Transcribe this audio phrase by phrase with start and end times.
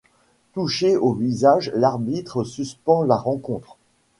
[0.53, 3.77] Touché au visage l'arbitre suspend la rencontre.